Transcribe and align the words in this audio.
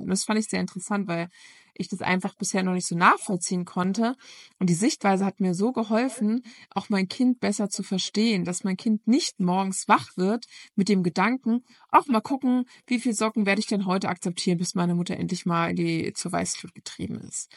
Und 0.00 0.08
das 0.08 0.24
fand 0.24 0.38
ich 0.38 0.48
sehr 0.48 0.60
interessant, 0.60 1.08
weil 1.08 1.28
ich 1.74 1.88
das 1.88 2.02
einfach 2.02 2.34
bisher 2.34 2.62
noch 2.62 2.74
nicht 2.74 2.86
so 2.86 2.96
nachvollziehen 2.96 3.64
konnte. 3.64 4.16
Und 4.58 4.68
die 4.68 4.74
Sichtweise 4.74 5.24
hat 5.24 5.40
mir 5.40 5.54
so 5.54 5.72
geholfen, 5.72 6.42
auch 6.70 6.88
mein 6.88 7.08
Kind 7.08 7.40
besser 7.40 7.70
zu 7.70 7.82
verstehen, 7.82 8.44
dass 8.44 8.64
mein 8.64 8.76
Kind 8.76 9.06
nicht 9.06 9.40
morgens 9.40 9.88
wach 9.88 10.16
wird 10.16 10.46
mit 10.74 10.88
dem 10.88 11.02
Gedanken, 11.02 11.64
auch 11.90 12.06
mal 12.06 12.20
gucken, 12.20 12.66
wie 12.86 13.00
viel 13.00 13.14
Socken 13.14 13.46
werde 13.46 13.60
ich 13.60 13.66
denn 13.66 13.86
heute 13.86 14.08
akzeptieren, 14.08 14.58
bis 14.58 14.74
meine 14.74 14.94
Mutter 14.94 15.16
endlich 15.16 15.46
mal 15.46 15.70
in 15.70 15.76
die, 15.76 16.12
zur 16.12 16.32
Weißglut 16.32 16.74
getrieben 16.74 17.18
ist. 17.20 17.50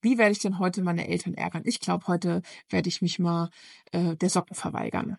Wie 0.00 0.18
werde 0.18 0.32
ich 0.32 0.38
denn 0.40 0.58
heute 0.58 0.82
meine 0.82 1.08
Eltern 1.08 1.34
ärgern? 1.34 1.62
Ich 1.64 1.80
glaube, 1.80 2.06
heute 2.06 2.42
werde 2.68 2.88
ich 2.88 3.02
mich 3.02 3.18
mal 3.18 3.50
äh, 3.92 4.16
der 4.16 4.30
Socken 4.30 4.54
verweigern. 4.54 5.16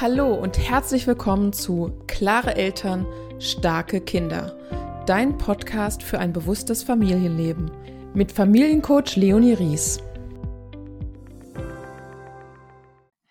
Hallo 0.00 0.34
und 0.34 0.58
herzlich 0.58 1.06
willkommen 1.06 1.52
zu 1.52 1.92
Klare 2.08 2.56
Eltern, 2.56 3.06
starke 3.38 4.00
Kinder. 4.00 4.56
Dein 5.06 5.38
Podcast 5.38 6.02
für 6.02 6.18
ein 6.18 6.32
bewusstes 6.32 6.82
Familienleben 6.82 7.70
mit 8.14 8.32
Familiencoach 8.32 9.14
Leonie 9.16 9.52
Ries. 9.52 10.02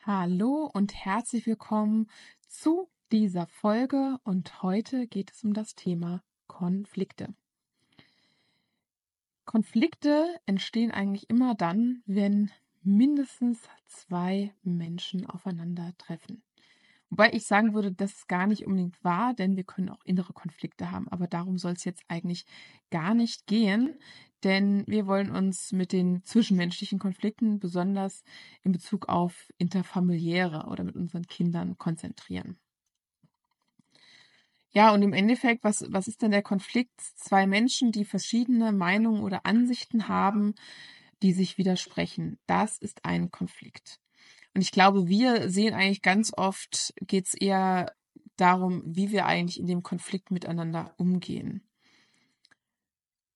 Hallo 0.05 0.69
und 0.71 0.93
herzlich 0.93 1.45
willkommen 1.45 2.07
zu 2.47 2.87
dieser 3.11 3.47
Folge 3.47 4.17
und 4.23 4.61
heute 4.61 5.07
geht 5.07 5.31
es 5.31 5.43
um 5.43 5.53
das 5.53 5.75
Thema 5.75 6.23
Konflikte. 6.47 7.33
Konflikte 9.45 10.25
entstehen 10.45 10.91
eigentlich 10.91 11.29
immer 11.29 11.55
dann, 11.55 12.03
wenn 12.05 12.51
mindestens 12.83 13.59
zwei 13.87 14.53
Menschen 14.63 15.25
aufeinandertreffen. 15.25 16.41
Wobei 17.11 17.33
ich 17.33 17.45
sagen 17.45 17.73
würde, 17.73 17.91
dass 17.91 18.15
es 18.15 18.27
gar 18.27 18.47
nicht 18.47 18.65
unbedingt 18.65 19.03
wahr, 19.03 19.33
denn 19.33 19.57
wir 19.57 19.65
können 19.65 19.89
auch 19.89 20.03
innere 20.05 20.31
Konflikte 20.31 20.91
haben. 20.91 21.09
Aber 21.09 21.27
darum 21.27 21.57
soll 21.57 21.73
es 21.73 21.83
jetzt 21.83 22.03
eigentlich 22.07 22.45
gar 22.89 23.13
nicht 23.13 23.47
gehen, 23.47 23.99
denn 24.45 24.85
wir 24.87 25.07
wollen 25.07 25.29
uns 25.29 25.73
mit 25.73 25.91
den 25.91 26.23
zwischenmenschlichen 26.23 26.99
Konflikten 26.99 27.59
besonders 27.59 28.23
in 28.63 28.71
Bezug 28.71 29.09
auf 29.09 29.49
interfamiliäre 29.57 30.67
oder 30.67 30.85
mit 30.85 30.95
unseren 30.95 31.27
Kindern 31.27 31.77
konzentrieren. 31.77 32.57
Ja, 34.73 34.93
und 34.93 35.01
im 35.01 35.11
Endeffekt, 35.11 35.65
was, 35.65 35.83
was 35.89 36.07
ist 36.07 36.21
denn 36.21 36.31
der 36.31 36.41
Konflikt? 36.41 37.01
Zwei 37.01 37.45
Menschen, 37.45 37.91
die 37.91 38.05
verschiedene 38.05 38.71
Meinungen 38.71 39.21
oder 39.21 39.45
Ansichten 39.45 40.07
haben, 40.07 40.55
die 41.21 41.33
sich 41.33 41.57
widersprechen. 41.57 42.39
Das 42.47 42.77
ist 42.77 43.03
ein 43.03 43.31
Konflikt. 43.31 43.99
Und 44.53 44.61
ich 44.61 44.71
glaube, 44.71 45.07
wir 45.07 45.49
sehen 45.49 45.73
eigentlich 45.73 46.01
ganz 46.01 46.31
oft, 46.35 46.93
geht 47.01 47.27
es 47.27 47.33
eher 47.33 47.93
darum, 48.35 48.81
wie 48.85 49.11
wir 49.11 49.25
eigentlich 49.25 49.59
in 49.59 49.67
dem 49.67 49.83
Konflikt 49.83 50.31
miteinander 50.31 50.93
umgehen. 50.97 51.67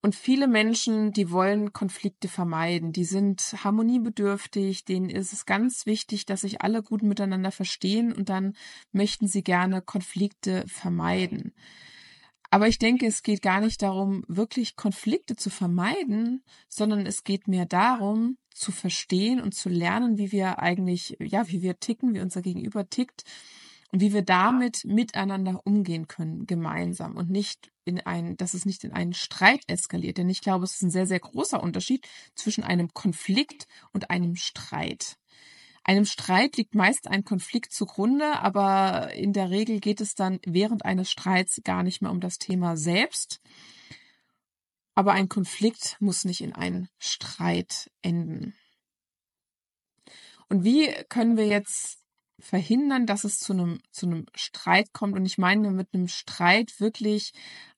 Und 0.01 0.13
viele 0.13 0.47
Menschen, 0.47 1.13
die 1.13 1.31
wollen 1.31 1.73
Konflikte 1.73 2.27
vermeiden, 2.27 2.91
die 2.91 3.05
sind 3.05 3.41
harmoniebedürftig, 3.63 4.85
denen 4.85 5.09
ist 5.09 5.33
es 5.33 5.47
ganz 5.47 5.87
wichtig, 5.87 6.27
dass 6.27 6.41
sich 6.41 6.61
alle 6.61 6.83
gut 6.83 7.01
miteinander 7.01 7.49
verstehen 7.49 8.13
und 8.13 8.29
dann 8.29 8.53
möchten 8.91 9.27
sie 9.27 9.41
gerne 9.41 9.81
Konflikte 9.81 10.63
vermeiden. 10.67 11.55
Aber 12.51 12.67
ich 12.67 12.77
denke, 12.77 13.07
es 13.07 13.23
geht 13.23 13.41
gar 13.41 13.61
nicht 13.61 13.81
darum, 13.81 14.23
wirklich 14.27 14.75
Konflikte 14.75 15.35
zu 15.35 15.49
vermeiden, 15.49 16.43
sondern 16.69 17.07
es 17.07 17.23
geht 17.23 17.47
mehr 17.47 17.65
darum, 17.65 18.37
zu 18.55 18.71
verstehen 18.71 19.41
und 19.41 19.53
zu 19.53 19.69
lernen, 19.69 20.17
wie 20.17 20.31
wir 20.31 20.59
eigentlich, 20.59 21.17
ja, 21.19 21.47
wie 21.49 21.61
wir 21.61 21.79
ticken, 21.79 22.13
wie 22.13 22.21
unser 22.21 22.41
Gegenüber 22.41 22.89
tickt 22.89 23.23
und 23.91 23.99
wie 24.01 24.13
wir 24.13 24.21
damit 24.21 24.85
miteinander 24.85 25.61
umgehen 25.65 26.07
können, 26.07 26.47
gemeinsam 26.47 27.17
und 27.17 27.29
nicht 27.29 27.71
in 27.83 27.99
einen, 27.99 28.37
dass 28.37 28.53
es 28.53 28.65
nicht 28.65 28.83
in 28.83 28.93
einen 28.93 29.13
Streit 29.13 29.61
eskaliert. 29.67 30.17
Denn 30.17 30.29
ich 30.29 30.41
glaube, 30.41 30.63
es 30.63 30.75
ist 30.75 30.83
ein 30.83 30.89
sehr, 30.89 31.05
sehr 31.05 31.19
großer 31.19 31.61
Unterschied 31.61 32.07
zwischen 32.33 32.63
einem 32.63 32.93
Konflikt 32.93 33.67
und 33.91 34.09
einem 34.09 34.35
Streit. 34.35 35.17
Einem 35.83 36.05
Streit 36.05 36.57
liegt 36.57 36.73
meist 36.73 37.07
ein 37.07 37.25
Konflikt 37.25 37.71
zugrunde, 37.71 38.39
aber 38.39 39.13
in 39.13 39.33
der 39.33 39.51
Regel 39.51 39.79
geht 39.79 40.01
es 40.01 40.15
dann 40.15 40.39
während 40.45 40.83
eines 40.83 41.11
Streits 41.11 41.61
gar 41.63 41.83
nicht 41.83 42.01
mehr 42.01 42.09
um 42.09 42.21
das 42.21 42.39
Thema 42.39 42.75
selbst. 42.75 43.39
Aber 44.95 45.11
ein 45.11 45.29
Konflikt 45.29 45.97
muss 45.99 46.25
nicht 46.25 46.41
in 46.41 46.53
einen 46.53 46.89
Streit 46.97 47.91
enden. 48.01 48.55
Und 50.47 50.63
wie 50.63 50.89
können 51.09 51.37
wir 51.37 51.47
jetzt 51.47 51.99
verhindern, 52.39 53.05
dass 53.05 53.23
es 53.23 53.39
zu 53.39 53.53
einem, 53.53 53.79
zu 53.91 54.05
einem 54.05 54.25
Streit 54.35 54.93
kommt? 54.93 55.15
Und 55.15 55.25
ich 55.25 55.37
meine 55.37 55.71
mit 55.71 55.93
einem 55.93 56.07
Streit 56.07 56.79
wirklich 56.79 57.33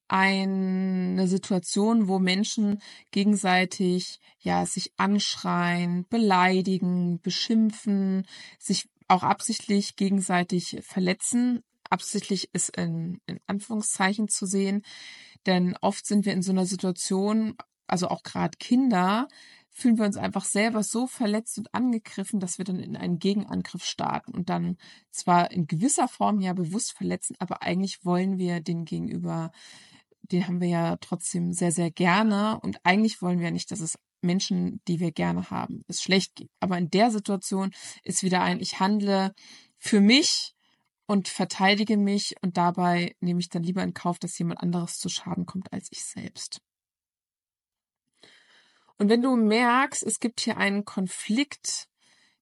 eine 0.08 1.28
Situation, 1.28 2.08
wo 2.08 2.20
Menschen 2.20 2.82
gegenseitig 3.12 4.20
ja 4.40 4.66
sich 4.66 4.94
anschreien, 4.98 6.06
beleidigen, 6.08 7.20
beschimpfen, 7.22 8.26
sich 8.60 8.88
auch 9.08 9.24
absichtlich 9.24 9.96
gegenseitig 9.96 10.80
verletzen. 10.82 11.64
Absichtlich 11.90 12.50
ist 12.54 12.76
in, 12.76 13.22
in 13.26 13.40
Anführungszeichen 13.48 14.28
zu 14.28 14.46
sehen, 14.46 14.84
denn 15.46 15.76
oft 15.82 16.06
sind 16.06 16.26
wir 16.26 16.34
in 16.34 16.42
so 16.42 16.52
einer 16.52 16.66
Situation, 16.66 17.56
also 17.88 18.10
auch 18.10 18.24
gerade 18.24 18.58
Kinder, 18.58 19.28
fühlen 19.70 19.98
wir 19.98 20.06
uns 20.06 20.18
einfach 20.18 20.44
selber 20.44 20.82
so 20.82 21.06
verletzt 21.06 21.58
und 21.60 21.74
angegriffen, 21.74 22.40
dass 22.40 22.58
wir 22.58 22.66
dann 22.66 22.80
in 22.80 22.98
einen 22.98 23.20
Gegenangriff 23.20 23.86
starten 23.86 24.32
und 24.34 24.50
dann 24.50 24.78
zwar 25.12 25.52
in 25.52 25.68
gewisser 25.68 26.08
Form 26.08 26.40
ja 26.40 26.54
bewusst 26.54 26.94
verletzen, 26.94 27.36
aber 27.40 27.62
eigentlich 27.62 28.04
wollen 28.04 28.40
wir 28.40 28.60
den 28.60 28.86
Gegenüber 28.86 29.52
den 30.32 30.48
haben 30.48 30.62
wir 30.62 30.68
ja 30.68 30.98
trotzdem 30.98 31.54
sehr, 31.54 31.72
sehr 31.72 31.92
gerne. 31.92 32.60
Und 32.62 32.80
eigentlich 32.84 33.22
wollen 33.22 33.40
wir 33.40 33.52
nicht, 33.52 33.72
dass 33.72 33.80
es 33.80 33.98
Menschen, 34.22 34.82
die 34.88 35.00
wir 35.00 35.12
gerne 35.12 35.50
haben, 35.50 35.84
es 35.88 36.02
schlecht 36.02 36.36
geht. 36.36 36.50
Aber 36.60 36.78
in 36.78 36.90
der 36.90 37.12
Situation 37.12 37.72
ist 38.04 38.24
wieder 38.24 38.42
ein, 38.42 38.60
ich 38.60 38.80
handle 38.80 39.34
für 39.78 40.02
mich 40.02 40.56
und 41.08 41.30
verteidige 41.30 41.98
mich 41.98 42.36
und 42.42 42.58
dabei 42.58 43.16
nehme 43.22 43.40
ich 43.40 43.50
dann 43.50 43.64
lieber 43.64 43.82
in 43.82 43.94
Kauf, 43.94 44.20
dass 44.20 44.38
jemand 44.38 44.62
anderes 44.62 45.00
zu 45.00 45.10
Schaden 45.10 45.46
kommt 45.46 45.74
als 45.74 45.88
ich 45.92 46.04
selbst. 46.04 46.62
Und 48.98 49.10
wenn 49.10 49.22
du 49.22 49.36
merkst, 49.36 50.04
es 50.04 50.20
gibt 50.20 50.42
hier 50.42 50.58
einen 50.58 50.84
Konflikt, 50.84 51.88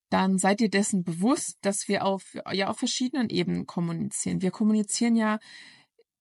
dann 0.09 0.37
seid 0.37 0.61
ihr 0.61 0.69
dessen 0.69 1.03
bewusst, 1.03 1.57
dass 1.61 1.87
wir 1.87 2.05
auf, 2.05 2.35
ja, 2.51 2.69
auf 2.69 2.77
verschiedenen 2.77 3.29
Ebenen 3.29 3.67
kommunizieren. 3.67 4.41
Wir 4.41 4.51
kommunizieren 4.51 5.15
ja 5.15 5.39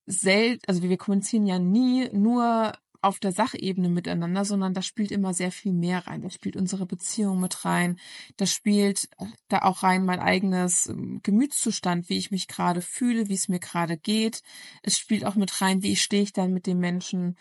selten, 0.06 0.62
also 0.66 0.82
wir 0.82 0.96
kommunizieren 0.98 1.46
ja 1.46 1.58
nie 1.58 2.08
nur 2.12 2.72
auf 3.04 3.18
der 3.18 3.32
Sachebene 3.32 3.88
miteinander, 3.88 4.44
sondern 4.44 4.74
da 4.74 4.82
spielt 4.82 5.12
immer 5.12 5.34
sehr 5.34 5.52
viel 5.52 5.72
mehr 5.72 6.06
rein. 6.06 6.22
Da 6.22 6.30
spielt 6.30 6.56
unsere 6.56 6.86
Beziehung 6.86 7.40
mit 7.40 7.64
rein. 7.64 7.98
Da 8.36 8.46
spielt 8.46 9.08
da 9.48 9.62
auch 9.62 9.82
rein 9.82 10.04
mein 10.04 10.20
eigenes 10.20 10.86
ähm, 10.86 11.20
Gemütszustand, 11.22 12.08
wie 12.08 12.18
ich 12.18 12.30
mich 12.30 12.48
gerade 12.48 12.80
fühle, 12.80 13.28
wie 13.28 13.34
es 13.34 13.48
mir 13.48 13.60
gerade 13.60 13.96
geht. 13.96 14.42
Es 14.82 14.98
spielt 14.98 15.24
auch 15.24 15.34
mit 15.34 15.60
rein, 15.60 15.82
wie 15.82 15.96
stehe 15.96 16.22
ich 16.22 16.32
dann 16.32 16.52
mit 16.52 16.66
dem 16.66 16.78
Menschen, 16.78 17.36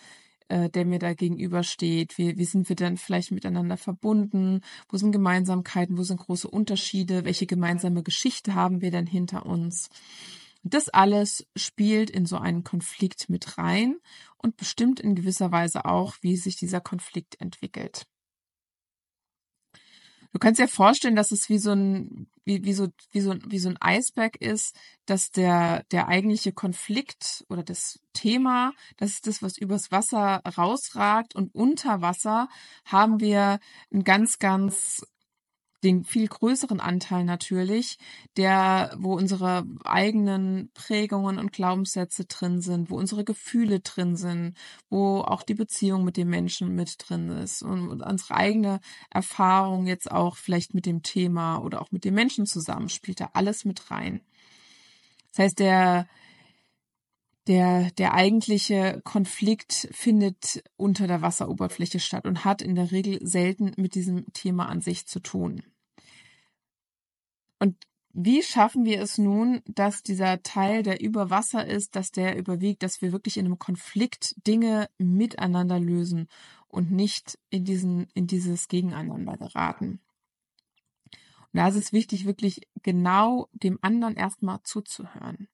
äh, 0.49 0.69
der 0.69 0.85
mir 0.85 0.99
da 0.99 1.13
gegenübersteht. 1.13 2.17
Wie, 2.17 2.37
wie 2.37 2.45
sind 2.45 2.69
wir 2.69 2.75
dann 2.75 2.97
vielleicht 2.97 3.31
miteinander 3.31 3.77
verbunden? 3.77 4.61
Wo 4.89 4.97
sind 4.97 5.11
Gemeinsamkeiten? 5.11 5.97
Wo 5.97 6.03
sind 6.03 6.19
große 6.19 6.47
Unterschiede? 6.47 7.25
Welche 7.25 7.45
gemeinsame 7.45 8.03
Geschichte 8.03 8.53
haben 8.53 8.81
wir 8.81 8.91
denn 8.91 9.07
hinter 9.07 9.45
uns? 9.45 9.89
Das 10.63 10.89
alles 10.89 11.45
spielt 11.57 12.09
in 12.09 12.25
so 12.25 12.37
einen 12.37 12.63
Konflikt 12.63 13.29
mit 13.29 13.57
rein 13.57 13.97
und 14.37 14.55
bestimmt 14.57 14.99
in 14.99 15.13
gewisser 15.13 15.51
Weise 15.51 15.85
auch, 15.85 16.15
wie 16.21 16.37
sich 16.37 16.55
dieser 16.55 16.79
Konflikt 16.79 17.39
entwickelt. 17.41 18.07
Du 20.33 20.39
kannst 20.39 20.59
dir 20.59 20.67
vorstellen, 20.67 21.15
dass 21.15 21.31
es 21.31 21.47
wie 21.47 21.59
so 21.59 21.73
ein, 21.73 22.27
wie, 22.43 22.65
wie 22.65 22.73
so, 22.73 22.87
wie 23.11 23.21
so, 23.21 23.35
wie 23.45 23.59
so 23.59 23.69
ein 23.69 23.79
Eisberg 23.79 24.35
ist, 24.37 24.75
dass 25.05 25.29
der, 25.29 25.83
der 25.91 26.07
eigentliche 26.07 26.51
Konflikt 26.51 27.45
oder 27.49 27.61
das 27.61 27.99
Thema, 28.13 28.73
das 28.97 29.11
ist 29.11 29.27
das, 29.27 29.43
was 29.43 29.59
übers 29.59 29.91
Wasser 29.91 30.41
rausragt 30.57 31.35
und 31.35 31.53
unter 31.53 32.01
Wasser 32.01 32.49
haben 32.83 33.19
wir 33.19 33.59
ein 33.93 34.03
ganz, 34.03 34.39
ganz 34.39 35.05
den 35.83 36.03
viel 36.03 36.27
größeren 36.27 36.79
Anteil 36.79 37.25
natürlich, 37.25 37.97
der, 38.37 38.95
wo 38.97 39.15
unsere 39.15 39.65
eigenen 39.83 40.71
Prägungen 40.73 41.37
und 41.37 41.51
Glaubenssätze 41.51 42.25
drin 42.25 42.61
sind, 42.61 42.89
wo 42.89 42.97
unsere 42.97 43.23
Gefühle 43.23 43.81
drin 43.81 44.15
sind, 44.15 44.55
wo 44.89 45.19
auch 45.19 45.43
die 45.43 45.53
Beziehung 45.53 46.03
mit 46.03 46.17
dem 46.17 46.29
Menschen 46.29 46.75
mit 46.75 46.95
drin 46.97 47.29
ist 47.29 47.61
und 47.61 48.01
unsere 48.01 48.35
eigene 48.35 48.79
Erfahrung 49.09 49.87
jetzt 49.87 50.11
auch 50.11 50.37
vielleicht 50.37 50.73
mit 50.73 50.85
dem 50.85 51.03
Thema 51.03 51.57
oder 51.59 51.81
auch 51.81 51.91
mit 51.91 52.05
dem 52.05 52.13
Menschen 52.13 52.45
zusammen 52.45 52.89
spielt 52.89 53.19
da 53.19 53.29
alles 53.33 53.65
mit 53.65 53.91
rein. 53.91 54.21
Das 55.31 55.45
heißt, 55.45 55.59
der, 55.59 56.07
der, 57.47 57.91
der 57.91 58.13
eigentliche 58.13 59.01
Konflikt 59.03 59.89
findet 59.91 60.63
unter 60.77 61.07
der 61.07 61.21
Wasseroberfläche 61.21 61.99
statt 61.99 62.25
und 62.25 62.45
hat 62.45 62.61
in 62.61 62.75
der 62.75 62.91
Regel 62.91 63.19
selten 63.25 63.73
mit 63.75 63.95
diesem 63.95 64.31
Thema 64.33 64.69
an 64.69 64.81
sich 64.81 65.07
zu 65.07 65.19
tun. 65.19 65.63
Und 67.63 67.77
wie 68.11 68.43
schaffen 68.43 68.83
wir 68.83 69.01
es 69.01 69.17
nun, 69.17 69.61
dass 69.65 70.03
dieser 70.03 70.43
Teil, 70.43 70.83
der 70.83 70.99
über 70.99 71.29
Wasser 71.29 71.65
ist, 71.65 71.95
dass 71.95 72.11
der 72.11 72.37
überwiegt, 72.37 72.83
dass 72.83 73.01
wir 73.01 73.13
wirklich 73.13 73.37
in 73.37 73.45
einem 73.45 73.57
Konflikt 73.57 74.35
Dinge 74.45 74.89
miteinander 74.97 75.79
lösen 75.79 76.27
und 76.67 76.91
nicht 76.91 77.39
in 77.49 77.63
diesen, 77.63 78.07
in 78.15 78.27
dieses 78.27 78.67
Gegeneinander 78.67 79.37
geraten? 79.37 80.01
Und 81.53 81.53
da 81.53 81.69
ist 81.69 81.77
es 81.77 81.93
wichtig, 81.93 82.25
wirklich 82.25 82.67
genau 82.81 83.47
dem 83.53 83.79
anderen 83.81 84.17
erstmal 84.17 84.61
zuzuhören. 84.63 85.47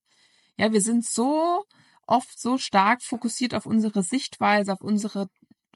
Ja, 0.57 0.73
wir 0.73 0.81
sind 0.81 1.05
so 1.05 1.63
oft 2.07 2.39
so 2.39 2.57
stark 2.57 3.03
fokussiert 3.03 3.53
auf 3.53 3.67
unsere 3.67 4.01
Sichtweise, 4.01 4.73
auf 4.73 4.81
unsere, 4.81 5.29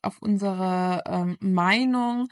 auf 0.03 0.21
unsere 0.21 1.03
ähm, 1.05 1.37
Meinung, 1.39 2.27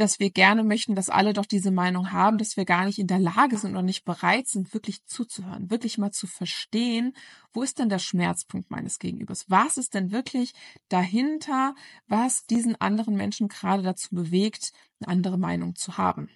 dass 0.00 0.18
wir 0.18 0.30
gerne 0.30 0.64
möchten, 0.64 0.94
dass 0.94 1.10
alle 1.10 1.34
doch 1.34 1.44
diese 1.44 1.70
Meinung 1.70 2.10
haben, 2.10 2.38
dass 2.38 2.56
wir 2.56 2.64
gar 2.64 2.86
nicht 2.86 2.98
in 2.98 3.06
der 3.06 3.18
Lage 3.18 3.58
sind 3.58 3.72
oder 3.72 3.82
nicht 3.82 4.06
bereit 4.06 4.48
sind, 4.48 4.72
wirklich 4.72 5.04
zuzuhören, 5.04 5.70
wirklich 5.70 5.98
mal 5.98 6.10
zu 6.10 6.26
verstehen, 6.26 7.12
wo 7.52 7.62
ist 7.62 7.78
denn 7.78 7.90
der 7.90 7.98
Schmerzpunkt 7.98 8.70
meines 8.70 8.98
Gegenübers? 8.98 9.44
Was 9.48 9.76
ist 9.76 9.92
denn 9.92 10.10
wirklich 10.10 10.54
dahinter, 10.88 11.74
was 12.06 12.46
diesen 12.46 12.80
anderen 12.80 13.14
Menschen 13.14 13.48
gerade 13.48 13.82
dazu 13.82 14.14
bewegt, 14.14 14.72
eine 15.00 15.08
andere 15.08 15.36
Meinung 15.36 15.74
zu 15.76 15.98
haben? 15.98 16.30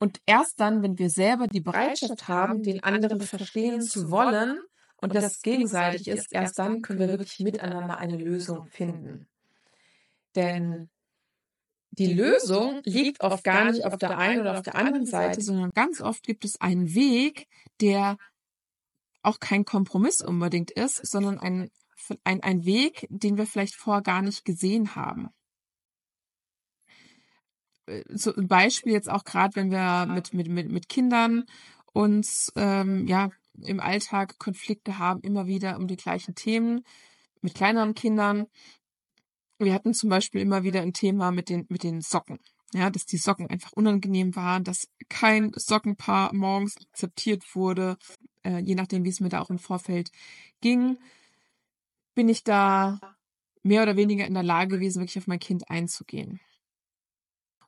Und 0.00 0.20
erst 0.26 0.58
dann, 0.58 0.82
wenn 0.82 0.98
wir 0.98 1.08
selber 1.08 1.46
die 1.46 1.60
Bereitschaft 1.60 2.26
haben, 2.26 2.64
den 2.64 2.82
anderen 2.82 3.20
verstehen 3.20 3.80
zu 3.80 4.10
wollen 4.10 4.58
und 5.04 5.14
das 5.14 5.42
gegenseitig 5.42 6.08
ist, 6.08 6.32
erst 6.32 6.58
dann 6.58 6.82
können 6.82 6.98
wir 6.98 7.08
wirklich 7.08 7.38
miteinander 7.40 7.98
eine 7.98 8.16
Lösung 8.16 8.66
finden. 8.66 9.26
Denn 10.34 10.88
die 11.90 12.12
Lösung 12.12 12.80
liegt 12.84 13.20
oft 13.20 13.44
gar 13.44 13.70
nicht 13.70 13.84
auf 13.84 13.96
der 13.96 14.18
einen 14.18 14.40
oder 14.40 14.54
auf 14.58 14.62
der 14.62 14.74
anderen 14.74 15.06
Seite, 15.06 15.40
sondern 15.40 15.70
ganz 15.70 16.00
oft 16.00 16.24
gibt 16.24 16.44
es 16.44 16.60
einen 16.60 16.94
Weg, 16.94 17.46
der 17.80 18.16
auch 19.22 19.38
kein 19.40 19.64
Kompromiss 19.64 20.20
unbedingt 20.20 20.70
ist, 20.70 21.06
sondern 21.06 21.38
ein, 21.38 21.70
ein, 22.24 22.42
ein 22.42 22.64
Weg, 22.64 23.06
den 23.10 23.36
wir 23.36 23.46
vielleicht 23.46 23.76
vorher 23.76 24.02
gar 24.02 24.22
nicht 24.22 24.44
gesehen 24.44 24.96
haben. 24.96 25.28
Äh, 27.86 28.02
so 28.08 28.34
ein 28.34 28.48
Beispiel 28.48 28.92
jetzt 28.92 29.10
auch 29.10 29.24
gerade, 29.24 29.54
wenn 29.56 29.70
wir 29.70 30.06
mit, 30.06 30.34
mit, 30.34 30.48
mit, 30.48 30.70
mit 30.70 30.88
Kindern 30.88 31.44
uns 31.92 32.52
ähm, 32.56 33.06
ja 33.06 33.30
im 33.60 33.80
Alltag 33.80 34.38
Konflikte 34.38 34.98
haben, 34.98 35.20
immer 35.20 35.46
wieder 35.46 35.76
um 35.76 35.86
die 35.86 35.96
gleichen 35.96 36.34
Themen, 36.34 36.84
mit 37.40 37.54
kleineren 37.54 37.94
Kindern 37.94 38.46
wir 39.58 39.72
hatten 39.72 39.94
zum 39.94 40.10
Beispiel 40.10 40.40
immer 40.40 40.64
wieder 40.64 40.82
ein 40.82 40.92
Thema 40.92 41.30
mit 41.30 41.48
den, 41.48 41.66
mit 41.68 41.82
den 41.82 42.00
Socken. 42.00 42.38
Ja, 42.72 42.90
dass 42.90 43.06
die 43.06 43.18
Socken 43.18 43.48
einfach 43.48 43.72
unangenehm 43.72 44.34
waren, 44.34 44.64
dass 44.64 44.88
kein 45.08 45.52
Sockenpaar 45.54 46.34
morgens 46.34 46.76
akzeptiert 46.76 47.54
wurde, 47.54 47.96
äh, 48.42 48.58
je 48.58 48.74
nachdem, 48.74 49.04
wie 49.04 49.10
es 49.10 49.20
mir 49.20 49.28
da 49.28 49.40
auch 49.40 49.50
im 49.50 49.60
Vorfeld 49.60 50.10
ging, 50.60 50.98
bin 52.14 52.28
ich 52.28 52.42
da 52.42 52.98
mehr 53.62 53.82
oder 53.82 53.96
weniger 53.96 54.26
in 54.26 54.34
der 54.34 54.42
Lage 54.42 54.76
gewesen, 54.76 55.00
wirklich 55.00 55.18
auf 55.18 55.28
mein 55.28 55.38
Kind 55.38 55.70
einzugehen. 55.70 56.40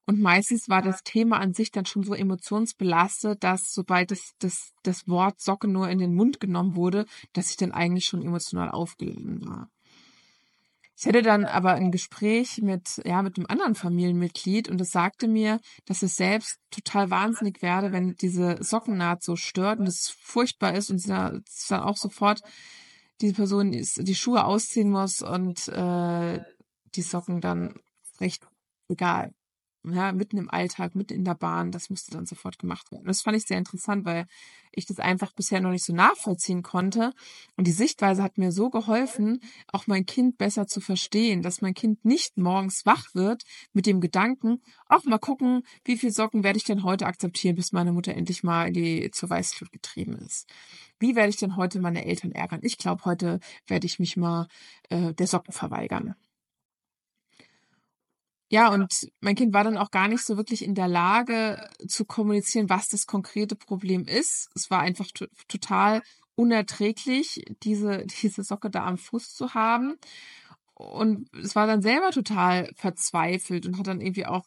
Und 0.07 0.21
meistens 0.21 0.69
war 0.69 0.83
das 0.83 1.03
Thema 1.03 1.39
an 1.41 1.53
sich 1.53 1.73
dann 1.73 1.85
schon 1.85 2.05
so 2.05 2.15
emotionsbelastet, 2.15 3.43
dass 3.43 3.75
sobald 3.75 4.13
das, 4.13 4.35
das, 4.39 4.73
das 4.85 5.09
Wort 5.09 5.41
Socke 5.41 5.67
nur 5.67 5.89
in 5.89 5.99
den 5.99 6.15
Mund 6.15 6.39
genommen 6.39 6.77
wurde, 6.77 7.07
dass 7.33 7.51
ich 7.51 7.57
dann 7.57 7.73
eigentlich 7.73 8.07
schon 8.07 8.23
emotional 8.23 8.71
aufgeladen 8.71 9.45
war. 9.45 9.69
Ich 10.99 11.07
hatte 11.07 11.23
dann 11.23 11.45
aber 11.45 11.75
ein 11.75 11.91
Gespräch 11.91 12.63
mit, 12.63 13.03
ja, 13.05 13.21
mit 13.21 13.37
einem 13.37 13.47
anderen 13.49 13.75
Familienmitglied 13.75 14.71
und 14.71 14.81
es 14.81 14.93
sagte 14.93 15.29
mir, 15.29 15.61
dass 15.85 16.03
es 16.03 16.17
selbst 16.17 16.59
total 16.71 17.11
wahnsinnig 17.11 17.61
werde, 17.61 17.93
wenn 17.93 18.15
diese 18.15 18.63
Sockennaht 18.63 19.23
so 19.23 19.37
stört 19.37 19.81
und 19.81 19.89
es 19.89 20.09
furchtbar 20.09 20.75
ist 20.75 20.91
und 20.91 20.99
sie 20.99 21.09
dann 21.09 21.43
auch 21.71 21.97
sofort 21.97 22.41
diese 23.21 23.35
Person 23.35 23.73
die 23.73 24.15
Schuhe 24.15 24.45
ausziehen 24.45 24.91
muss 24.91 25.21
und 25.21 25.69
äh, 25.69 26.41
die 26.95 27.03
Socken 27.03 27.41
dann 27.41 27.75
recht 28.21 28.47
egal 28.89 29.36
ja, 29.93 30.13
mitten 30.13 30.39
im 30.39 30.51
Alltag, 30.51 30.95
mitten 30.95 31.15
in 31.15 31.25
der 31.25 31.35
Bahn, 31.35 31.71
das 31.71 31.91
musste 31.91 32.13
dann 32.13 32.27
sofort 32.27 32.59
gemacht 32.59 32.91
werden. 32.91 33.07
das 33.07 33.23
fand 33.23 33.37
ich 33.37 33.45
sehr 33.45 33.59
interessant, 33.59 34.05
weil 34.05 34.27
ich 34.73 34.87
das 34.87 34.99
einfach 34.99 35.33
bisher 35.33 35.61
noch 35.61 35.71
nicht 35.71 35.85
so 35.85 35.95
nachvollziehen 35.95 36.63
konnte. 36.63 37.13
Und 37.57 37.67
die 37.67 37.73
Sichtweise 37.73 38.23
hat 38.23 38.39
mir 38.39 38.53
so 38.53 38.71
geholfen, 38.71 39.41
auch 39.69 39.87
mein 39.87 40.07
Kind 40.07 40.39
besser 40.39 40.67
zu 40.67 40.81
verstehen, 40.81 41.43
dass 41.43 41.63
mein 41.63 41.75
Kind 41.75 42.05
nicht 42.05 42.37
morgens 42.37 42.85
wach 42.85 43.15
wird 43.15 43.45
mit 43.73 43.87
dem 43.87 44.01
Gedanken, 44.01 44.61
auch 44.87 45.05
mal 45.05 45.19
gucken, 45.19 45.63
wie 45.85 45.97
viel 45.97 46.11
Socken 46.11 46.45
werde 46.45 46.59
ich 46.59 46.65
denn 46.65 46.83
heute 46.85 47.07
akzeptieren, 47.07 47.57
bis 47.57 47.73
meine 47.73 47.93
Mutter 47.93 48.15
endlich 48.15 48.43
mal 48.43 48.69
in 48.69 48.75
die, 48.75 49.11
zur 49.11 49.31
Weißglut 49.31 49.73
getrieben 49.73 50.17
ist. 50.19 50.49
Wie 50.99 51.17
werde 51.17 51.31
ich 51.31 51.37
denn 51.37 51.57
heute 51.57 51.81
meine 51.81 52.05
Eltern 52.05 52.33
ärgern? 52.33 52.61
Ich 52.63 52.79
glaube, 52.79 53.05
heute 53.05 53.41
werde 53.67 53.87
ich 53.87 53.99
mich 53.99 54.17
mal 54.17 54.49
äh, 54.89 55.15
der 55.15 55.27
Socken 55.27 55.53
verweigern. 55.53 56.15
Ja, 58.49 58.73
und 58.73 59.09
mein 59.21 59.35
Kind 59.35 59.53
war 59.53 59.65
dann 59.65 59.77
auch 59.77 59.91
gar 59.91 60.07
nicht 60.07 60.25
so 60.25 60.37
wirklich 60.37 60.63
in 60.65 60.75
der 60.75 60.87
Lage 60.87 61.69
zu 61.89 62.05
kommunizieren, 62.05 62.71
was 62.71 62.89
das 62.89 63.07
konkrete 63.07 63.57
Problem 63.57 64.05
ist. 64.07 64.49
Es 64.55 64.71
war 64.71 64.81
einfach 64.81 65.09
total 65.49 66.03
unerträglich, 66.37 67.45
diese, 67.63 68.07
diese 68.23 68.45
Socke 68.45 68.71
da 68.71 68.85
am 68.87 68.99
Fuß 68.99 69.35
zu 69.35 69.55
haben. 69.55 69.97
Und 70.75 71.29
es 71.35 71.57
war 71.57 71.67
dann 71.67 71.83
selber 71.83 72.11
total 72.11 72.71
verzweifelt 72.77 73.67
und 73.67 73.79
hat 73.79 73.87
dann 73.87 74.01
irgendwie 74.01 74.27
auch 74.27 74.45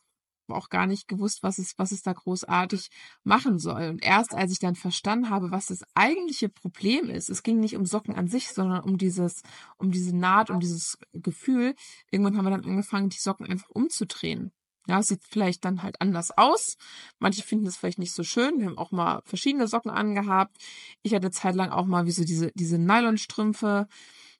auch 0.52 0.70
gar 0.70 0.88
nicht 0.88 1.08
gewusst, 1.08 1.44
was 1.44 1.58
es, 1.58 1.74
was 1.78 1.92
es 1.92 2.02
da 2.02 2.14
großartig 2.14 2.90
machen 3.24 3.60
soll. 3.60 3.90
Und 3.90 4.04
erst 4.04 4.34
als 4.34 4.52
ich 4.52 4.60
dann 4.60 4.76
verstanden 4.76 5.30
habe, 5.30 5.52
was 5.52 5.68
das 5.68 5.84
eigentliche 5.96 6.50
Problem 6.50 7.10
ist, 7.10 7.30
es 7.30 7.44
ging 7.44 7.60
nicht 7.60 7.76
um 7.76 7.86
Socken 7.86 8.16
an 8.16 8.28
sich, 8.28 8.50
sondern 8.50 8.84
um 8.84 8.98
dieses, 8.98 9.42
um 9.78 9.92
diese 9.92 10.16
Naht, 10.16 10.50
um 10.50 10.60
dieses 10.60 10.98
Gefühl. 11.14 11.76
Irgendwann 12.12 12.38
haben 12.38 12.46
wir 12.46 12.52
dann 12.52 12.66
angefangen, 12.66 13.10
die 13.10 13.20
Socken 13.20 13.46
einfach 13.46 13.70
umzudrehen. 13.70 14.52
Ja, 14.88 15.04
sieht 15.04 15.22
vielleicht 15.24 15.66
dann 15.66 15.84
halt 15.84 16.02
anders 16.02 16.36
aus. 16.36 16.76
Manche 17.20 17.44
finden 17.44 17.68
es 17.68 17.78
vielleicht 17.78 18.00
nicht 18.00 18.14
so 18.14 18.24
schön. 18.24 18.60
Wir 18.60 18.66
haben 18.66 18.78
auch 18.80 18.92
mal 18.92 19.22
verschiedene 19.24 19.68
Socken 19.68 19.92
angehabt. 19.92 20.58
Ich 21.04 21.14
hatte 21.14 21.30
zeitlang 21.30 21.70
auch 21.70 21.86
mal 21.86 22.08
wie 22.08 22.12
so 22.12 22.24
diese, 22.24 22.52
diese 22.56 22.80
Nylonstrümpfe 22.80 23.88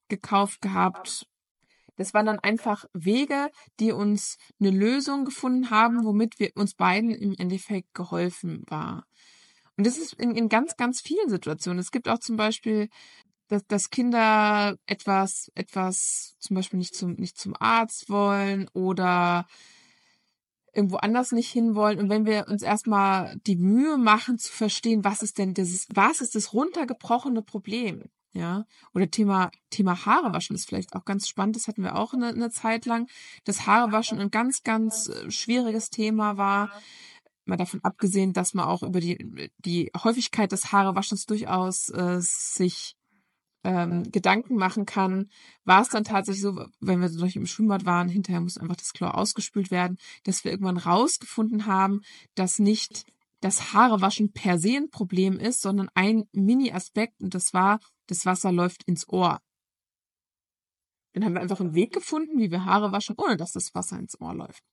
gekauft 0.08 0.62
gehabt. 0.62 1.28
Das 2.00 2.14
waren 2.14 2.28
dann 2.28 2.40
einfach 2.40 2.86
Wege, 2.94 3.50
die 3.82 3.92
uns 3.92 4.38
eine 4.62 4.72
Lösung 4.72 5.26
gefunden 5.26 5.70
haben, 5.70 6.06
womit 6.06 6.40
wir 6.40 6.52
uns 6.56 6.74
beiden 6.74 7.12
im 7.12 7.36
Endeffekt 7.38 7.94
geholfen 7.94 8.64
war. 8.68 9.04
Und 9.76 9.86
das 9.86 9.98
ist 9.98 10.14
in, 10.14 10.34
in 10.34 10.48
ganz, 10.48 10.78
ganz 10.78 11.02
vielen 11.02 11.28
Situationen. 11.28 11.78
Es 11.78 11.92
gibt 11.92 12.08
auch 12.08 12.20
zum 12.20 12.38
Beispiel, 12.38 12.88
dass, 13.50 13.68
dass 13.68 13.90
Kinder 13.90 14.78
etwas, 14.86 15.52
etwas 15.56 16.38
zum 16.40 16.56
Beispiel 16.56 16.80
nicht 16.80 16.96
zum, 16.96 17.16
nicht 17.16 17.38
zum 17.38 17.54
Arzt 17.60 18.10
wollen 18.10 18.70
oder 18.70 19.46
irgendwo 20.74 20.96
anders 20.98 21.34
nicht 21.34 21.52
hinwollen. 21.52 22.00
Und 22.00 22.10
wenn 22.10 22.26
wir 22.26 22.48
uns 22.48 22.62
erstmal 22.62 23.36
die 23.46 23.58
Mühe 23.58 23.98
machen 23.98 24.38
zu 24.38 24.54
verstehen, 24.54 25.04
was 25.04 25.22
ist 25.22 25.38
denn 25.38 25.54
das, 25.54 25.86
was 25.94 26.22
ist 26.22 26.36
das 26.36 26.54
runtergebrochene 26.54 27.42
Problem? 27.42 28.06
Ja, 28.32 28.66
oder 28.94 29.10
Thema, 29.10 29.50
Thema 29.72 30.06
Haare 30.06 30.34
waschen 30.34 30.56
ist 30.56 30.68
vielleicht 30.68 30.96
auch 30.96 31.04
ganz 31.04 31.28
spannend. 31.28 31.56
Das 31.56 31.68
hatten 31.68 31.82
wir 31.82 31.96
auch 31.96 32.14
eine, 32.14 32.28
eine 32.28 32.52
Zeit 32.52 32.86
lang. 32.86 33.10
Das 33.44 33.66
Haarewaschen 33.66 34.20
ein 34.20 34.30
ganz, 34.30 34.62
ganz 34.62 35.10
äh, 35.10 35.32
schwieriges 35.32 35.90
Thema 35.90 36.38
war. 36.38 36.72
Mal 37.46 37.58
davon 37.58 37.80
abgesehen, 37.84 38.34
dass 38.34 38.54
man 38.54 38.66
auch 38.66 38.84
über 38.84 39.00
die, 39.00 39.52
die 39.58 39.92
Häufigkeit 39.98 40.52
des 40.52 40.72
Haarewaschens 40.72 41.26
durchaus 41.26 41.90
äh, 41.90 42.18
sich 42.20 42.96
ähm, 43.64 44.04
Gedanken 44.12 44.56
machen 44.56 44.86
kann, 44.86 45.30
war 45.66 45.82
es 45.82 45.90
dann 45.90 46.04
tatsächlich 46.04 46.44
so, 46.44 46.66
wenn 46.80 47.02
wir 47.02 47.10
so 47.10 47.20
durch 47.20 47.36
im 47.36 47.48
Schwimmbad 47.48 47.86
waren, 47.86 48.10
hinterher 48.10 48.42
muss 48.42 48.58
einfach 48.58 48.76
das 48.76 48.94
Chlor 48.94 49.18
ausgespült 49.18 49.72
werden, 49.72 49.98
dass 50.24 50.44
wir 50.44 50.52
irgendwann 50.52 50.78
rausgefunden 50.78 51.66
haben, 51.66 52.02
dass 52.36 52.60
nicht 52.60 53.06
das 53.42 53.74
Haarewaschen 53.74 54.32
per 54.32 54.60
se 54.60 54.78
ein 54.78 54.90
Problem 54.90 55.40
ist, 55.40 55.62
sondern 55.62 55.90
ein 55.94 56.26
Mini-Aspekt 56.32 57.22
und 57.22 57.34
das 57.34 57.54
war, 57.54 57.80
das 58.10 58.26
Wasser 58.26 58.52
läuft 58.52 58.84
ins 58.84 59.08
Ohr. 59.10 59.42
Dann 61.14 61.26
haben 61.26 61.34
wir 61.34 61.42
einfach 61.42 61.60
einen 61.60 61.74
Weg 61.74 61.94
gefunden, 61.94 62.40
wie 62.40 62.52
wir 62.52 62.66
Haare 62.66 62.92
waschen, 62.92 63.16
ohne 63.18 63.38
dass 63.38 63.52
das 63.52 63.74
Wasser 63.76 63.98
ins 63.98 64.20
Ohr 64.20 64.34
läuft. 64.34 64.64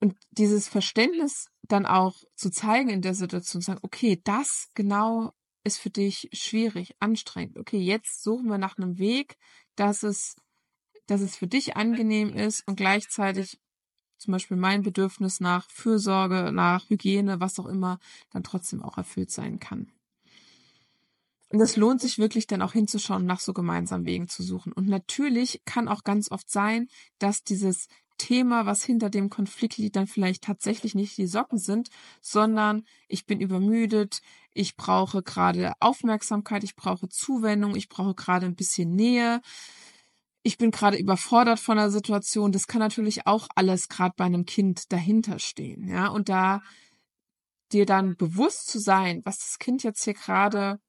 Und 0.00 0.16
dieses 0.30 0.68
Verständnis 0.68 1.48
dann 1.62 1.86
auch 1.86 2.14
zu 2.34 2.50
zeigen 2.50 2.90
in 2.90 3.02
der 3.02 3.14
Situation, 3.14 3.62
zu 3.62 3.66
sagen, 3.66 3.80
okay, 3.82 4.20
das 4.22 4.68
genau 4.74 5.32
ist 5.64 5.78
für 5.78 5.90
dich 5.90 6.28
schwierig, 6.32 6.94
anstrengend. 7.00 7.58
Okay, 7.58 7.78
jetzt 7.78 8.22
suchen 8.22 8.48
wir 8.48 8.58
nach 8.58 8.76
einem 8.76 8.98
Weg, 8.98 9.36
dass 9.74 10.02
es, 10.02 10.36
dass 11.06 11.20
es 11.20 11.36
für 11.36 11.46
dich 11.46 11.76
angenehm 11.76 12.34
ist 12.34 12.66
und 12.68 12.76
gleichzeitig 12.76 13.58
zum 14.18 14.32
Beispiel 14.32 14.56
mein 14.56 14.82
Bedürfnis 14.82 15.40
nach 15.40 15.68
Fürsorge, 15.70 16.52
nach 16.52 16.88
Hygiene, 16.88 17.40
was 17.40 17.58
auch 17.58 17.66
immer, 17.66 17.98
dann 18.30 18.44
trotzdem 18.44 18.82
auch 18.82 18.96
erfüllt 18.96 19.30
sein 19.30 19.58
kann. 19.58 19.92
Und 21.50 21.60
es 21.60 21.76
lohnt 21.76 22.00
sich 22.00 22.18
wirklich 22.18 22.46
dann 22.46 22.62
auch 22.62 22.72
hinzuschauen, 22.72 23.24
nach 23.24 23.40
so 23.40 23.52
gemeinsamen 23.52 24.04
Wegen 24.04 24.28
zu 24.28 24.42
suchen. 24.42 24.72
Und 24.72 24.88
natürlich 24.88 25.62
kann 25.64 25.88
auch 25.88 26.02
ganz 26.02 26.30
oft 26.30 26.50
sein, 26.50 26.88
dass 27.18 27.44
dieses 27.44 27.86
Thema, 28.18 28.66
was 28.66 28.82
hinter 28.82 29.10
dem 29.10 29.30
Konflikt 29.30 29.76
liegt, 29.76 29.96
dann 29.96 30.06
vielleicht 30.06 30.44
tatsächlich 30.44 30.94
nicht 30.94 31.16
die 31.18 31.26
Socken 31.26 31.58
sind, 31.58 31.90
sondern 32.20 32.84
ich 33.08 33.26
bin 33.26 33.40
übermüdet, 33.40 34.22
ich 34.52 34.76
brauche 34.76 35.22
gerade 35.22 35.74
Aufmerksamkeit, 35.80 36.64
ich 36.64 36.76
brauche 36.76 37.08
Zuwendung, 37.08 37.76
ich 37.76 37.88
brauche 37.88 38.14
gerade 38.14 38.46
ein 38.46 38.56
bisschen 38.56 38.94
Nähe, 38.94 39.40
ich 40.42 40.58
bin 40.58 40.70
gerade 40.70 40.96
überfordert 40.96 41.60
von 41.60 41.76
der 41.76 41.90
Situation. 41.90 42.52
Das 42.52 42.66
kann 42.66 42.80
natürlich 42.80 43.26
auch 43.26 43.48
alles 43.54 43.88
gerade 43.88 44.14
bei 44.16 44.24
einem 44.24 44.46
Kind 44.46 44.92
dahinter 44.92 45.38
stehen, 45.38 45.88
ja, 45.88 46.08
und 46.08 46.28
da 46.28 46.62
dir 47.72 47.84
dann 47.84 48.16
bewusst 48.16 48.68
zu 48.68 48.78
sein, 48.78 49.22
was 49.24 49.38
das 49.38 49.58
Kind 49.58 49.82
jetzt 49.82 50.04
hier 50.04 50.14
gerade 50.14 50.80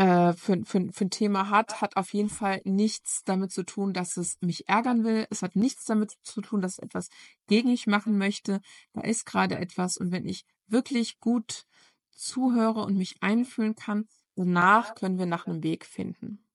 äh, 0.00 0.32
für, 0.32 0.64
für, 0.64 0.88
für 0.92 1.04
ein 1.04 1.10
Thema 1.10 1.50
hat, 1.50 1.82
hat 1.82 1.98
auf 1.98 2.14
jeden 2.14 2.30
Fall 2.30 2.62
nichts 2.64 3.22
damit 3.24 3.52
zu 3.52 3.64
tun, 3.64 3.92
dass 3.92 4.16
es 4.16 4.38
mich 4.40 4.66
ärgern 4.66 5.04
will. 5.04 5.26
Es 5.28 5.42
hat 5.42 5.56
nichts 5.56 5.84
damit 5.84 6.16
zu 6.22 6.40
tun, 6.40 6.62
dass 6.62 6.72
es 6.72 6.78
etwas 6.78 7.10
gegen 7.48 7.68
mich 7.68 7.86
machen 7.86 8.16
möchte. 8.16 8.62
Da 8.94 9.02
ist 9.02 9.26
gerade 9.26 9.58
etwas. 9.58 9.98
Und 9.98 10.10
wenn 10.10 10.26
ich 10.26 10.46
wirklich 10.66 11.20
gut 11.20 11.66
zuhöre 12.12 12.82
und 12.82 12.96
mich 12.96 13.16
einfühlen 13.20 13.74
kann, 13.74 14.08
danach 14.36 14.94
können 14.94 15.18
wir 15.18 15.26
nach 15.26 15.46
einem 15.46 15.62
Weg 15.62 15.84
finden. 15.84 16.46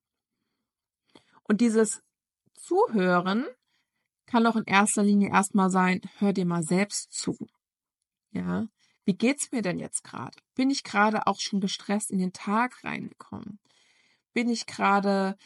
Und 1.44 1.62
dieses 1.62 2.02
Zuhören 2.56 3.46
kann 4.26 4.48
auch 4.48 4.56
in 4.56 4.66
erster 4.66 5.04
Linie 5.04 5.30
erstmal 5.30 5.70
sein, 5.70 6.02
hör 6.18 6.34
dir 6.34 6.48
mal 6.48 6.64
selbst 6.64 7.14
zu. 7.14 7.38
Ja, 8.32 8.68
wie 9.06 9.14
geht's 9.14 9.52
mir 9.52 9.62
denn 9.62 9.80
jetzt 9.80 10.04
gerade? 10.04 10.38
Bin 10.56 10.70
ich 10.70 10.84
gerade 10.84 11.28
auch 11.28 11.40
schon 11.40 11.62
gestresst 11.62 12.12
in 12.12 12.18
den 12.18 12.34
Tag 12.34 12.84
reingekommen? 12.84 13.60
Bin 14.34 14.50
ich 14.50 14.66
gerade 14.66 15.38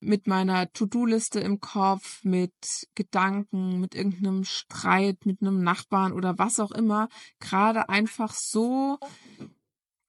mit 0.00 0.26
meiner 0.26 0.72
To-Do-Liste 0.72 1.40
im 1.40 1.60
Kopf, 1.60 2.24
mit 2.24 2.88
Gedanken, 2.94 3.80
mit 3.80 3.94
irgendeinem 3.94 4.44
Streit, 4.44 5.26
mit 5.26 5.42
einem 5.42 5.62
Nachbarn 5.62 6.12
oder 6.12 6.38
was 6.38 6.58
auch 6.58 6.70
immer, 6.70 7.08
gerade 7.38 7.88
einfach 7.88 8.32
so 8.32 8.98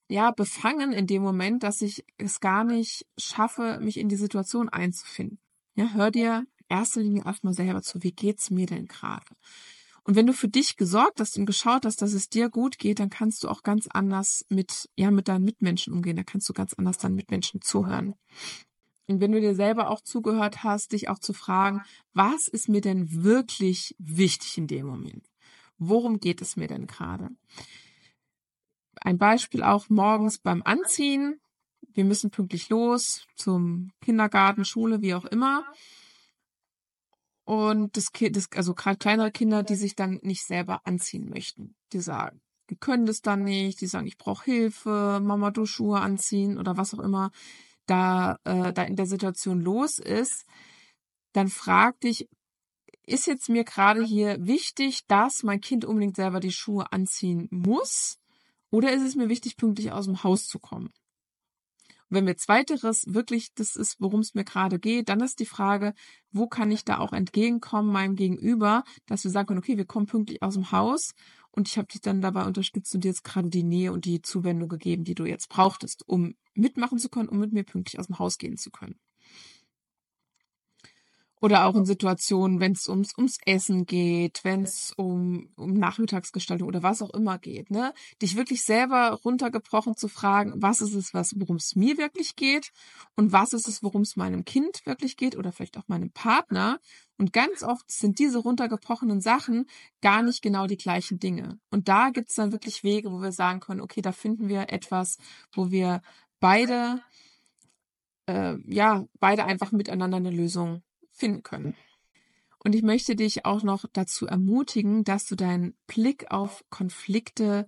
ja 0.09 0.31
befangen 0.31 0.91
in 0.93 1.07
dem 1.07 1.21
Moment, 1.21 1.63
dass 1.63 1.81
ich 1.81 2.05
es 2.17 2.39
gar 2.39 2.63
nicht 2.63 3.05
schaffe, 3.17 3.79
mich 3.81 3.97
in 3.97 4.09
die 4.09 4.15
Situation 4.15 4.69
einzufinden. 4.69 5.39
Ja, 5.75 5.93
hör 5.93 6.11
dir 6.11 6.45
in 6.57 6.77
erster 6.77 7.01
Linie 7.01 7.23
erstmal 7.25 7.53
selber 7.53 7.81
zu, 7.81 8.03
wie 8.03 8.11
geht's 8.11 8.49
mir 8.49 8.65
denn 8.65 8.87
gerade? 8.87 9.25
Und 10.03 10.15
wenn 10.15 10.25
du 10.25 10.33
für 10.33 10.47
dich 10.47 10.77
gesorgt 10.77 11.19
hast 11.19 11.37
und 11.37 11.45
geschaut 11.45 11.85
hast, 11.85 12.01
dass 12.01 12.13
es 12.13 12.27
dir 12.27 12.49
gut 12.49 12.79
geht, 12.79 12.99
dann 12.99 13.09
kannst 13.09 13.43
du 13.43 13.49
auch 13.49 13.61
ganz 13.61 13.87
anders 13.87 14.45
mit, 14.49 14.89
ja, 14.95 15.11
mit 15.11 15.27
deinen 15.27 15.45
Mitmenschen 15.45 15.93
umgehen. 15.93 16.15
Da 16.15 16.23
kannst 16.23 16.49
du 16.49 16.53
ganz 16.53 16.73
anders 16.73 16.97
deinen 16.97 17.15
Mitmenschen 17.15 17.61
zuhören. 17.61 18.15
Und 19.07 19.19
wenn 19.19 19.31
du 19.31 19.41
dir 19.41 19.55
selber 19.55 19.89
auch 19.89 20.01
zugehört 20.01 20.63
hast, 20.63 20.93
dich 20.93 21.09
auch 21.09 21.19
zu 21.19 21.33
fragen, 21.33 21.83
was 22.13 22.47
ist 22.47 22.69
mir 22.69 22.81
denn 22.81 23.23
wirklich 23.23 23.95
wichtig 23.99 24.57
in 24.57 24.67
dem 24.67 24.87
Moment? 24.87 25.27
Worum 25.77 26.19
geht 26.19 26.41
es 26.41 26.55
mir 26.55 26.67
denn 26.67 26.87
gerade? 26.87 27.29
Ein 28.95 29.17
Beispiel 29.17 29.63
auch 29.63 29.89
morgens 29.89 30.39
beim 30.39 30.61
Anziehen. 30.63 31.39
Wir 31.93 32.05
müssen 32.05 32.31
pünktlich 32.31 32.69
los 32.69 33.25
zum 33.35 33.91
Kindergarten, 34.01 34.63
Schule, 34.63 35.01
wie 35.01 35.13
auch 35.13 35.25
immer. 35.25 35.65
Und 37.43 37.97
das 37.97 38.11
Kind, 38.11 38.35
das, 38.35 38.49
also 38.55 38.73
gerade 38.73 38.97
kleinere 38.97 39.31
Kinder, 39.31 39.63
die 39.63 39.75
sich 39.75 39.95
dann 39.95 40.19
nicht 40.21 40.45
selber 40.45 40.81
anziehen 40.85 41.29
möchten. 41.29 41.75
Die 41.91 41.99
sagen, 41.99 42.39
die 42.69 42.77
können 42.77 43.05
das 43.05 43.21
dann 43.21 43.43
nicht, 43.43 43.81
die 43.81 43.87
sagen, 43.87 44.07
ich 44.07 44.17
brauche 44.17 44.45
Hilfe, 44.45 45.19
Mama, 45.21 45.51
du 45.51 45.65
Schuhe 45.65 45.99
anziehen 45.99 46.57
oder 46.57 46.77
was 46.77 46.93
auch 46.93 46.99
immer 46.99 47.31
da, 47.85 48.37
äh, 48.45 48.71
da 48.71 48.83
in 48.83 48.95
der 48.95 49.07
Situation 49.07 49.59
los 49.59 49.97
ist, 49.99 50.45
dann 51.33 51.49
frag 51.49 51.99
dich, 51.99 52.27
ist 53.05 53.27
jetzt 53.27 53.49
mir 53.49 53.63
gerade 53.63 54.03
hier 54.03 54.37
wichtig, 54.39 55.05
dass 55.07 55.43
mein 55.43 55.59
Kind 55.59 55.85
unbedingt 55.85 56.15
selber 56.15 56.39
die 56.39 56.51
Schuhe 56.51 56.91
anziehen 56.91 57.47
muss? 57.51 58.19
Oder 58.69 58.93
ist 58.93 59.01
es 59.01 59.15
mir 59.15 59.27
wichtig, 59.27 59.57
pünktlich 59.57 59.91
aus 59.91 60.05
dem 60.05 60.23
Haus 60.23 60.47
zu 60.47 60.59
kommen? 60.59 60.91
Wenn 62.11 62.27
wir 62.27 62.37
zweiteres 62.37 63.05
wirklich 63.07 63.53
das 63.55 63.75
ist, 63.75 63.95
worum 63.99 64.19
es 64.19 64.33
mir 64.33 64.43
gerade 64.43 64.79
geht, 64.79 65.09
dann 65.09 65.21
ist 65.21 65.39
die 65.39 65.45
Frage, 65.45 65.93
wo 66.31 66.45
kann 66.45 66.69
ich 66.69 66.85
da 66.85 66.99
auch 66.99 67.13
entgegenkommen 67.13 67.91
meinem 67.91 68.15
Gegenüber, 68.15 68.83
dass 69.07 69.23
wir 69.23 69.31
sagen 69.31 69.47
können, 69.47 69.59
okay, 69.59 69.77
wir 69.77 69.85
kommen 69.85 70.05
pünktlich 70.05 70.43
aus 70.43 70.55
dem 70.55 70.71
Haus 70.71 71.13
und 71.51 71.67
ich 71.67 71.77
habe 71.77 71.87
dich 71.87 72.01
dann 72.01 72.21
dabei 72.21 72.45
unterstützt 72.45 72.93
und 72.93 73.03
dir 73.03 73.09
jetzt 73.09 73.23
gerade 73.23 73.49
die 73.49 73.63
Nähe 73.63 73.91
und 73.91 74.05
die 74.05 74.21
Zuwendung 74.21 74.69
gegeben, 74.69 75.05
die 75.05 75.15
du 75.15 75.25
jetzt 75.25 75.49
brauchtest, 75.49 76.07
um 76.07 76.35
mitmachen 76.53 76.99
zu 76.99 77.09
können, 77.09 77.29
um 77.29 77.39
mit 77.39 77.53
mir 77.53 77.63
pünktlich 77.63 77.99
aus 77.99 78.07
dem 78.07 78.19
Haus 78.19 78.37
gehen 78.37 78.57
zu 78.57 78.71
können. 78.71 78.99
Oder 81.41 81.65
auch 81.65 81.75
in 81.75 81.85
Situationen, 81.85 82.59
wenn 82.59 82.73
es 82.73 82.87
ums, 82.87 83.17
ums 83.17 83.39
Essen 83.47 83.87
geht, 83.87 84.43
wenn 84.43 84.61
es 84.61 84.93
um, 84.95 85.49
um 85.55 85.73
Nachmittagsgestaltung 85.73 86.67
oder 86.67 86.83
was 86.83 87.01
auch 87.01 87.09
immer 87.15 87.39
geht, 87.39 87.71
ne? 87.71 87.93
Dich 88.21 88.35
wirklich 88.35 88.61
selber 88.61 89.19
runtergebrochen 89.25 89.97
zu 89.97 90.07
fragen, 90.07 90.53
was 90.57 90.81
ist 90.81 90.93
es, 90.93 91.15
was, 91.15 91.33
worum 91.35 91.55
es 91.55 91.75
mir 91.75 91.97
wirklich 91.97 92.35
geht 92.35 92.71
und 93.15 93.31
was 93.31 93.53
ist 93.53 93.67
es, 93.67 93.81
worum 93.81 94.03
es 94.03 94.15
meinem 94.15 94.45
Kind 94.45 94.85
wirklich 94.85 95.17
geht 95.17 95.35
oder 95.35 95.51
vielleicht 95.51 95.79
auch 95.79 95.87
meinem 95.87 96.11
Partner. 96.11 96.79
Und 97.17 97.33
ganz 97.33 97.63
oft 97.63 97.89
sind 97.89 98.19
diese 98.19 98.37
runtergebrochenen 98.37 99.19
Sachen 99.19 99.65
gar 100.01 100.21
nicht 100.21 100.43
genau 100.43 100.67
die 100.67 100.77
gleichen 100.77 101.19
Dinge. 101.19 101.59
Und 101.71 101.87
da 101.87 102.11
gibt 102.11 102.29
es 102.29 102.35
dann 102.35 102.51
wirklich 102.51 102.83
Wege, 102.83 103.11
wo 103.11 103.19
wir 103.19 103.31
sagen 103.31 103.61
können, 103.61 103.81
okay, 103.81 104.01
da 104.03 104.11
finden 104.11 104.47
wir 104.47 104.71
etwas, 104.71 105.17
wo 105.51 105.71
wir 105.71 106.03
beide, 106.39 107.01
äh, 108.27 108.57
ja, 108.71 109.05
beide 109.19 109.45
einfach 109.45 109.71
miteinander 109.71 110.17
eine 110.17 110.31
Lösung 110.31 110.83
finden 111.11 111.43
können. 111.43 111.75
Und 112.63 112.75
ich 112.75 112.83
möchte 112.83 113.15
dich 113.15 113.45
auch 113.45 113.63
noch 113.63 113.85
dazu 113.91 114.27
ermutigen, 114.27 115.03
dass 115.03 115.25
du 115.25 115.35
deinen 115.35 115.75
Blick 115.87 116.29
auf 116.29 116.63
Konflikte 116.69 117.67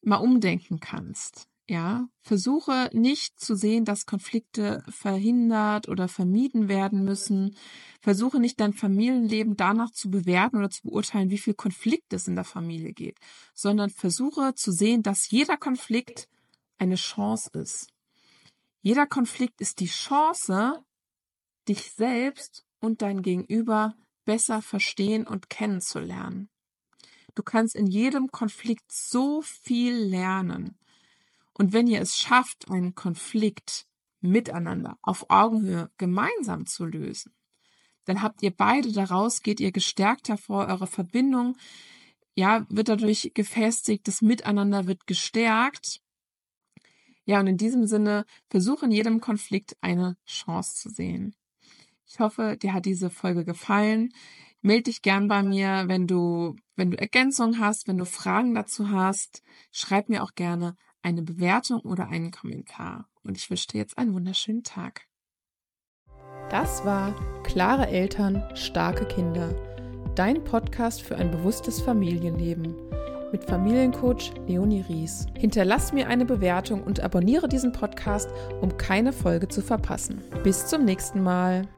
mal 0.00 0.16
umdenken 0.16 0.80
kannst. 0.80 1.48
Ja, 1.66 2.08
versuche 2.20 2.90
nicht 2.92 3.40
zu 3.40 3.54
sehen, 3.54 3.86
dass 3.86 4.04
Konflikte 4.04 4.84
verhindert 4.88 5.88
oder 5.88 6.08
vermieden 6.08 6.68
werden 6.68 7.04
müssen. 7.04 7.56
Versuche 8.02 8.38
nicht 8.38 8.60
dein 8.60 8.74
Familienleben 8.74 9.56
danach 9.56 9.90
zu 9.90 10.10
bewerten 10.10 10.58
oder 10.58 10.68
zu 10.68 10.82
beurteilen, 10.82 11.30
wie 11.30 11.38
viel 11.38 11.54
Konflikt 11.54 12.12
es 12.12 12.28
in 12.28 12.34
der 12.34 12.44
Familie 12.44 12.92
geht, 12.92 13.18
sondern 13.54 13.88
versuche 13.88 14.54
zu 14.54 14.72
sehen, 14.72 15.02
dass 15.02 15.30
jeder 15.30 15.56
Konflikt 15.56 16.28
eine 16.76 16.96
Chance 16.96 17.50
ist. 17.54 17.88
Jeder 18.82 19.06
Konflikt 19.06 19.62
ist 19.62 19.80
die 19.80 19.86
Chance, 19.86 20.84
dich 21.68 21.92
selbst 21.92 22.64
und 22.80 23.02
dein 23.02 23.22
Gegenüber 23.22 23.94
besser 24.24 24.62
verstehen 24.62 25.26
und 25.26 25.50
kennenzulernen. 25.50 26.48
Du 27.34 27.42
kannst 27.42 27.74
in 27.74 27.86
jedem 27.86 28.30
Konflikt 28.30 28.92
so 28.92 29.42
viel 29.42 29.94
lernen. 29.94 30.78
Und 31.52 31.72
wenn 31.72 31.86
ihr 31.86 32.00
es 32.00 32.18
schafft, 32.18 32.70
einen 32.70 32.94
Konflikt 32.94 33.86
miteinander 34.20 34.98
auf 35.02 35.26
Augenhöhe 35.28 35.90
gemeinsam 35.98 36.66
zu 36.66 36.84
lösen, 36.84 37.34
dann 38.04 38.22
habt 38.22 38.42
ihr 38.42 38.50
beide 38.50 38.92
daraus, 38.92 39.42
geht 39.42 39.60
ihr 39.60 39.72
gestärkt 39.72 40.28
hervor, 40.28 40.66
eure 40.66 40.86
Verbindung, 40.86 41.56
ja, 42.34 42.66
wird 42.68 42.88
dadurch 42.88 43.30
gefestigt, 43.34 44.06
das 44.08 44.20
Miteinander 44.20 44.86
wird 44.86 45.06
gestärkt. 45.06 46.00
Ja, 47.24 47.40
und 47.40 47.46
in 47.46 47.56
diesem 47.56 47.86
Sinne, 47.86 48.26
versuche 48.50 48.86
in 48.86 48.92
jedem 48.92 49.20
Konflikt 49.20 49.76
eine 49.80 50.16
Chance 50.26 50.74
zu 50.74 50.90
sehen. 50.90 51.34
Ich 52.06 52.20
hoffe, 52.20 52.56
dir 52.56 52.72
hat 52.72 52.84
diese 52.84 53.10
Folge 53.10 53.44
gefallen. 53.44 54.12
Meld 54.60 54.86
dich 54.86 55.02
gern 55.02 55.28
bei 55.28 55.42
mir, 55.42 55.84
wenn 55.86 56.06
du, 56.06 56.56
wenn 56.76 56.90
du 56.90 56.98
Ergänzungen 56.98 57.60
hast, 57.60 57.86
wenn 57.86 57.98
du 57.98 58.06
Fragen 58.06 58.54
dazu 58.54 58.90
hast. 58.90 59.42
Schreib 59.70 60.08
mir 60.08 60.22
auch 60.22 60.34
gerne 60.34 60.74
eine 61.02 61.22
Bewertung 61.22 61.80
oder 61.80 62.08
einen 62.08 62.30
Kommentar. 62.30 63.08
Und 63.22 63.36
ich 63.36 63.50
wünsche 63.50 63.68
dir 63.68 63.78
jetzt 63.78 63.98
einen 63.98 64.14
wunderschönen 64.14 64.62
Tag. 64.62 65.06
Das 66.50 66.84
war 66.84 67.14
Klare 67.42 67.88
Eltern, 67.88 68.42
starke 68.54 69.06
Kinder. 69.06 69.54
Dein 70.14 70.44
Podcast 70.44 71.02
für 71.02 71.16
ein 71.16 71.30
bewusstes 71.30 71.80
Familienleben 71.80 72.74
mit 73.32 73.44
Familiencoach 73.44 74.32
Leonie 74.46 74.84
Ries. 74.88 75.26
Hinterlass 75.36 75.92
mir 75.92 76.06
eine 76.06 76.24
Bewertung 76.24 76.84
und 76.84 77.00
abonniere 77.00 77.48
diesen 77.48 77.72
Podcast, 77.72 78.30
um 78.60 78.76
keine 78.76 79.12
Folge 79.12 79.48
zu 79.48 79.60
verpassen. 79.60 80.22
Bis 80.44 80.66
zum 80.66 80.84
nächsten 80.84 81.22
Mal. 81.22 81.68